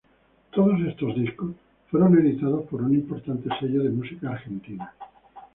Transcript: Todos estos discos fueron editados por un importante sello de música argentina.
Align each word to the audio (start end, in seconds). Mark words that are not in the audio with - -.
Todos 0.49 0.79
estos 0.81 1.13
discos 1.13 1.51
fueron 1.91 2.17
editados 2.17 2.65
por 2.67 2.81
un 2.81 2.91
importante 2.95 3.49
sello 3.59 3.83
de 3.83 3.91
música 3.91 4.31
argentina. 4.31 4.91